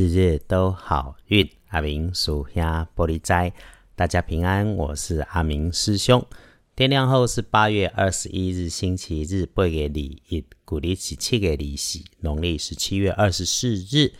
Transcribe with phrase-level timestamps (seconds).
[0.00, 1.46] 日日都好运。
[1.68, 3.52] 阿明属下玻璃斋，
[3.94, 4.74] 大家平安。
[4.74, 6.24] 我是阿明师兄。
[6.74, 14.14] 天亮后是八月二十一日，星期日，八月里一，古历是七月里喜，农历是七月二十四日，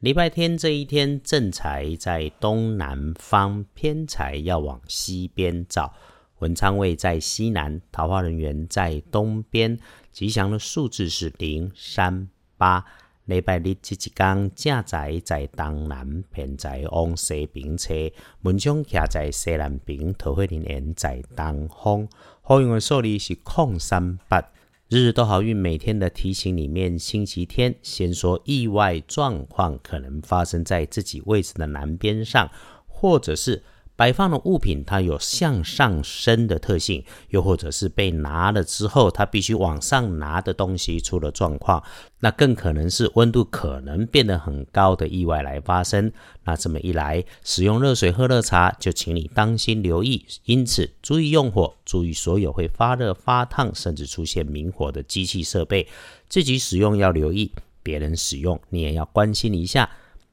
[0.00, 5.94] 礼拜天这一天，正财在东南方，偏财要往西边找。
[6.40, 9.78] 文昌位在西南，桃花人员在东边。
[10.12, 12.28] 吉祥的数字是零、三、
[12.58, 12.84] 八。
[13.26, 17.94] 礼拜日即一天，正在在东南，偏在往西边车，
[18.40, 22.08] 门窗徛在西南边，桃花人在东方。
[22.42, 24.40] 好运的数字是空三八。
[24.88, 32.50] 日日都好运，每天的提醒里面，星期天先说意外状况可能发生在自己位置的南边上，
[32.86, 33.62] 或者是。
[34.02, 41.80] 摆放的物品，它有向上升的特性，又或者是被拿了之后，它必须往上拿的东西出了状况，
[42.18, 46.10] 那更可能是温度可能变得很高的意外来发生。
[46.42, 50.26] 那这么一来，使用热水喝热茶，就请你当心留意。
[50.46, 55.86] 因此，注意用火，注意所有会发热、发烫，甚至出现明火的机器设备，
[56.28, 57.52] 自己使用要留意，
[57.84, 59.88] 别人使用你也要关心一下。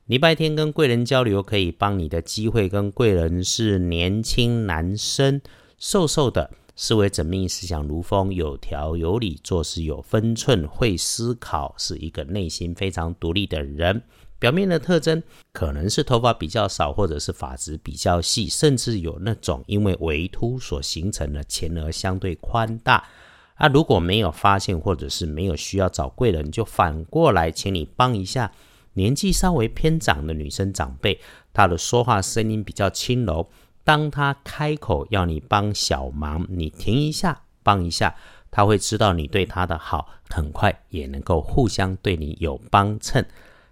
[0.10, 5.40] 礼拜天跟贵人交流，可以帮你的机会跟贵人是年轻男生，
[5.78, 14.02] 瘦瘦的，思维缜密，思想如风，有条有理，做事有分寸，会思考，是一个内心非常独立的人。
[14.40, 23.08] 表面的特征可能是头发比较少，或者是发质比较细，甚至有那种因为围秃所形成的前额相对宽大。
[23.54, 28.52] 啊，如果没有发现，或者是没有需要找贵人，就反过来请你帮一下。
[29.00, 31.22] 年纪稍微偏长的女生长辈，
[31.54, 33.50] 她的说话声音比较轻柔。
[33.86, 38.14] 当她开口要你帮小忙，你停一下，帮一下，
[38.52, 43.26] 她会知道你对她的好，很快也能够互相对你有帮衬。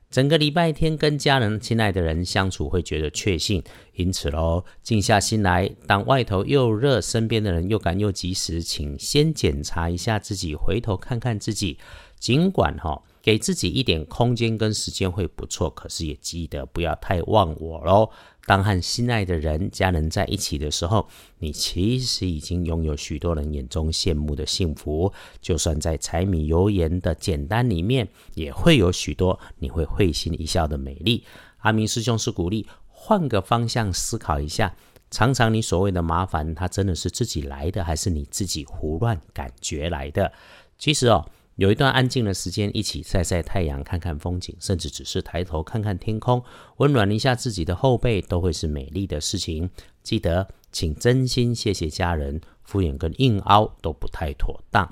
[0.10, 3.62] 整个礼拜天跟家人、亲爱的人相处会觉得确信，
[3.96, 11.78] 因此喽，静下心来，当外头又热，身边的人又赶又及时，请先检查一下自己，回头看看自己，
[12.18, 13.04] 尽管哈。
[13.28, 18.10] 给自己一点空间跟时间会不错，可是也记得不要太忘我喽。
[18.46, 25.12] 当和心爱的人、家人在一起的时候，你其实已经拥有许多人眼中羡慕的幸福。
[25.42, 31.26] 就算在柴米油盐的简单里面，也会有许多你会会心一笑的美丽。
[31.58, 34.74] 阿明师兄是鼓励换个方向思考一下，
[35.12, 40.32] 常常你所谓的麻烦，它真的是自己来的，还是你自己胡乱感觉来的？
[40.78, 41.30] 其实哦。
[41.58, 46.44] 有一段安静的时间，一起晒晒太阳，看看风景，甚至只是抬头看看天空，
[46.78, 49.68] 温暖一下自己的后背，都会是美丽的事情。
[50.04, 54.88] 记得，请真心谢谢家人，敷衍跟硬凹都不太妥当。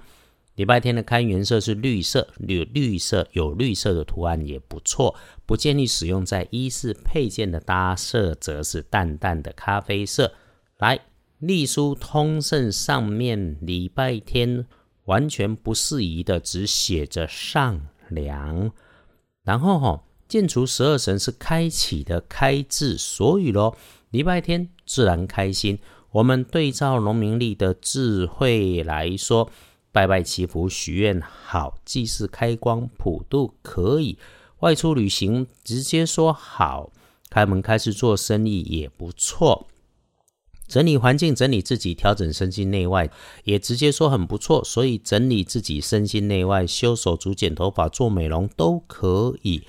[0.56, 5.14] 礼拜天的开颜色是绿色，绿绿色有绿色的图案也不错，
[5.46, 10.34] 不建议使用在衣饰配件的搭色，则是淡淡的咖啡色。
[10.80, 11.00] 来，
[11.38, 14.66] 隶书通胜上面礼拜天。
[15.06, 18.72] 完全不适宜的，只写着上梁。
[19.44, 23.76] 然后哈，建除十二神是开启的开字，所以咯，
[24.10, 25.80] 礼拜天自然开心。
[26.12, 29.50] 我们对照农民历的智慧来说，
[29.92, 34.18] 拜拜祈福许愿好，祭祀开光普渡可以，
[34.60, 36.92] 外出旅行直接说好，
[37.30, 39.68] 开门开始做生意也不错。
[40.68, 43.10] 整理环境，整理自己，调整身心内外，
[43.44, 44.64] 也直接说很不错。
[44.64, 49.64] 所以整理自己身心内外，修手足、剪头发、做美容都可以。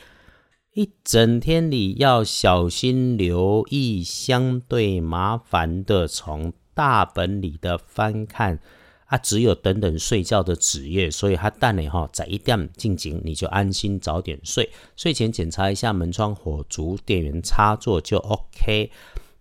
[0.72, 8.58] 一整天里要小心留意相对麻烦的，从大本里的翻看
[9.06, 14.70] 啊，只有等等睡觉的纸页，所以他淡你哈，在一点静静，你就安心早点睡。
[14.96, 18.90] 睡前检查一下门窗火烛、电源插座就 OK。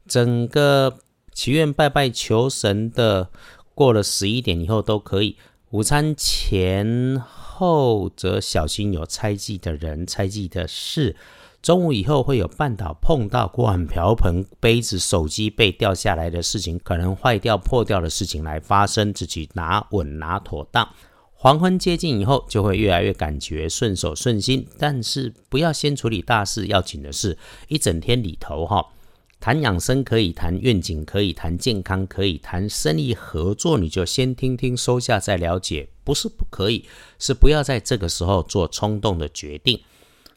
[0.06, 1.00] 整个。
[1.36, 3.30] 祈愿拜拜求神的，
[3.76, 5.36] 过了十一点以后都可以。
[5.72, 11.18] 午餐前后则小心有猜忌的人、猜忌的事。
[11.62, 20.88] 中午以后会有绊倒、碰到锅碗瓢盆、杯子、手机被掉下来的事情，可能坏掉、破掉的事情来发生，自己拿稳拿妥当。
[21.34, 28.86] 黄昏接近以后，就会越来越感觉顺手顺心，但是不要先处理大事，要紧的事，一整天里头哈。
[29.46, 36.86] 谈养生可以谈愿景，可以谈健康，可以谈生意合作，你就先听听收下再了解，不是不可以，
[37.20, 39.80] 是不要在这个时候做冲动的决定。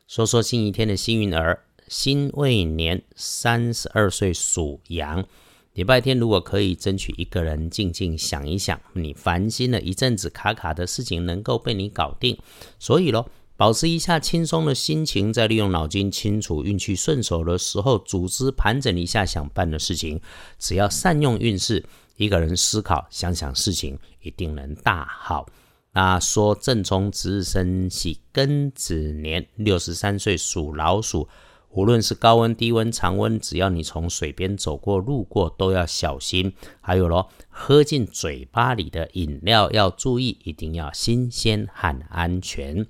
[0.07, 1.59] 说说新一天的幸运儿，
[1.89, 5.25] 辛未年三十二岁属羊，
[5.73, 12.37] 礼拜天如果可以争取一个人静静想一想，你烦心了一阵子卡卡的事情能够被你搞定，
[12.79, 13.31] 所以咯。
[13.59, 20.21] 保持一下轻松的心情，在利用脑筋清楚、运气顺手的时候，组织盘整一下想办的事情。
[20.61, 21.85] 只要善用运势，
[22.19, 25.45] 一个人思考想想事情，一定能大好。
[25.91, 31.29] 那说正冲值日生喜庚子年，六十三岁属老鼠。
[31.71, 36.53] 无论是高温、低温、常温，只要你从水边走过、路过，都要小心。
[36.81, 42.87] 还有咯，喝进嘴巴里的饮料要注意，一定要新鲜和安全。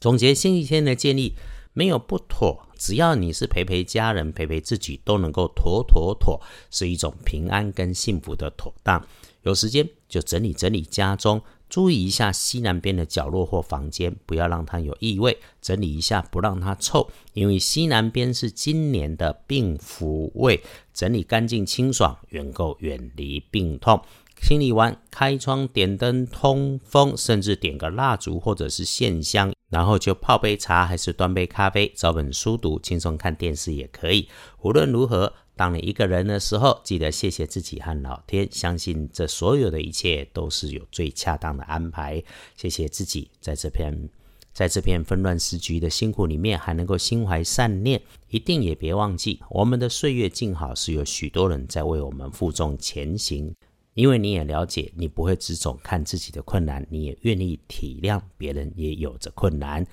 [0.00, 1.34] 总结星期天的建议，
[1.74, 9.06] 没有不妥，只要你是陪陪家人、陪陪自己，都能够妥妥妥，是一种平安跟幸福的妥当。
[9.42, 11.42] 有时间就整理整理家中。
[11.68, 15.38] 注意一下西南边的角落或房间，不要让它有异味。
[15.60, 20.60] 整理一下，不让它臭，因为西南边是今年的病符位。
[20.92, 24.02] 整理干净清爽，远够远离病痛。
[24.42, 34.28] 清理完，开窗、点灯、通风，甚至点个蜡烛或者是线香，然后就泡杯茶，还是端杯咖啡，找本书读，轻松看电视也可以。
[34.60, 35.32] 无论如何。
[35.56, 42.22] 当你一个人的时候，记得谢谢自己和老天，相信这所有的一切都是有最恰当的安排。
[42.56, 44.08] 谢谢自己，在这片
[44.54, 48.00] 在这片纷乱时局的辛苦里面，还能够心怀善念。
[48.30, 53.54] 一定也别忘记，我们的岁月静好是有许多人在为我们负重前行。
[54.00, 59.86] 因为你也了解，你不会只总看自己的困难，你也愿意体谅别人也有着困难。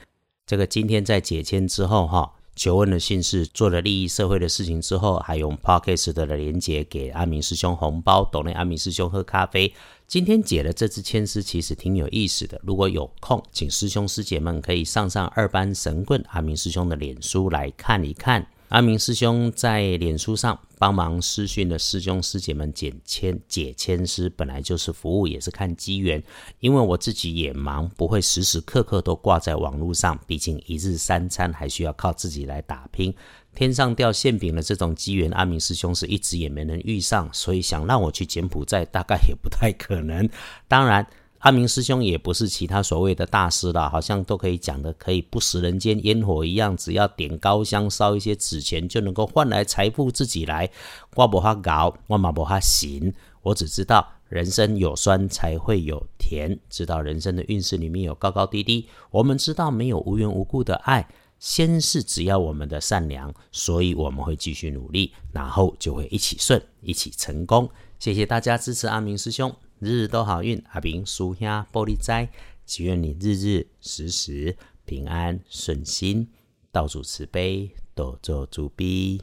[0.45, 2.33] 这个今天在解签之后，哈。
[2.55, 9.71] 求恩的姓氏做了利益社会的事情之后，还用 Podcast 的连接给阿明师兄红包，懂内阿明师兄喝咖啡。
[10.07, 18.47] 今天解的这支签诗其实挺有意思的，如果有空，请师兄师姐们可以上上二班神棍阿明师兄的脸书来看一看。
[18.69, 26.21] 阿明师兄在脸书上帮忙私讯的师兄师姐们解签解签师，本来就是服务，也是看机缘。
[26.59, 33.13] 因为我自己也忙，不会时时刻刻都挂在网络上，毕竟一日三餐还需要靠自己来打拼。
[33.55, 40.29] 天上掉馅饼的这种机缘，阿明师兄是一直也没能遇上，所以想让我去柬埔寨，大概也不太可能。
[40.67, 41.07] 当然。
[41.39, 50.69] 阿明师兄也不是其他所谓的大师了，好像都可以讲的，可以不食人间烟火一样，只要点高香烧一些纸钱，就能够换来财富自己来。
[51.15, 53.13] 我不哈搞，我马不哈行，
[53.43, 58.87] 我只知道人生有酸才会有甜，知道人生的运势里面有高高低低。
[59.11, 61.07] 我们知道没有无缘无故的爱，
[61.39, 67.69] 先是只要我们的善良，所以我们会继续努力，然后就会一起顺，一起成功。
[67.99, 69.55] 谢谢大家支持阿明师兄。
[69.79, 72.31] 日日都好运，阿明叔兄玻璃斋，
[72.65, 76.27] 祈愿你日日时时平安顺心，
[76.71, 79.21] 道主慈悲，多做主逼。